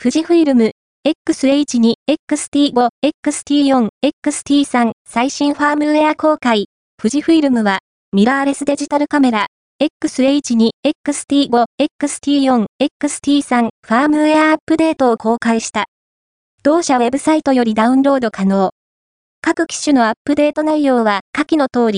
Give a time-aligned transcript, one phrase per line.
[0.00, 0.70] 富士フィルム、
[1.04, 1.94] X-H2、
[2.30, 2.88] XT5、
[3.26, 3.88] XT4、
[4.24, 6.66] XT3 最新ファームウェア公開。
[7.02, 7.80] 富士フィルムは、
[8.12, 9.48] ミラーレスデジタルカメラ、
[9.82, 10.70] XH2、
[11.04, 11.64] XT5、
[12.00, 12.66] XT4、
[13.02, 15.86] XT3 ファームウェアアップデートを公開した。
[16.62, 18.70] 同社ウェブサイトよりダウンロード可能。
[19.40, 21.96] 各機種のアップデート内容は下記の通り、